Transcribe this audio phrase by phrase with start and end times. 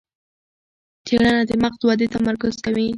[1.05, 2.87] څېړنه د مغز ودې تمرکز کوي.